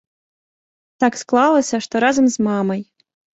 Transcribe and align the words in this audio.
Так 1.03 1.13
склалася, 1.23 1.77
што 1.87 1.95
разам 2.05 2.25
з 2.37 2.47
мамай. 2.49 2.81